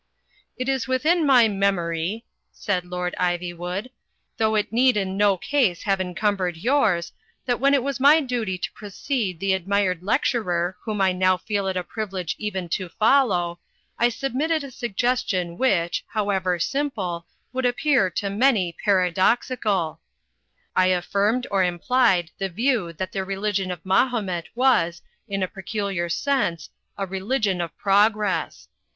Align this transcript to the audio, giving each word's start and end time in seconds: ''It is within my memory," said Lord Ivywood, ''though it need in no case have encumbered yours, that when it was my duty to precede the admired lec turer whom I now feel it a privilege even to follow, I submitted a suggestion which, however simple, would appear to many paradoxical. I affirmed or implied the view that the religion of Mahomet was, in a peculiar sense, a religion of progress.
''It 0.59 0.67
is 0.67 0.87
within 0.87 1.27
my 1.27 1.47
memory," 1.47 2.25
said 2.51 2.85
Lord 2.85 3.13
Ivywood, 3.19 3.91
''though 4.39 4.57
it 4.57 4.73
need 4.73 4.97
in 4.97 5.15
no 5.15 5.37
case 5.37 5.83
have 5.83 6.01
encumbered 6.01 6.57
yours, 6.57 7.11
that 7.45 7.59
when 7.59 7.75
it 7.75 7.83
was 7.83 7.99
my 7.99 8.19
duty 8.19 8.57
to 8.57 8.71
precede 8.71 9.39
the 9.39 9.53
admired 9.53 10.01
lec 10.01 10.21
turer 10.21 10.73
whom 10.85 11.01
I 11.01 11.11
now 11.11 11.37
feel 11.37 11.67
it 11.67 11.77
a 11.77 11.83
privilege 11.83 12.35
even 12.39 12.67
to 12.69 12.89
follow, 12.89 13.59
I 13.99 14.09
submitted 14.09 14.63
a 14.63 14.71
suggestion 14.71 15.55
which, 15.55 16.03
however 16.07 16.57
simple, 16.57 17.27
would 17.53 17.67
appear 17.67 18.09
to 18.09 18.29
many 18.31 18.75
paradoxical. 18.83 19.99
I 20.75 20.87
affirmed 20.87 21.45
or 21.51 21.63
implied 21.63 22.31
the 22.39 22.49
view 22.49 22.91
that 22.93 23.11
the 23.11 23.23
religion 23.23 23.69
of 23.69 23.85
Mahomet 23.85 24.47
was, 24.55 25.03
in 25.29 25.43
a 25.43 25.47
peculiar 25.47 26.09
sense, 26.09 26.71
a 26.97 27.05
religion 27.05 27.61
of 27.61 27.77
progress. 27.77 28.67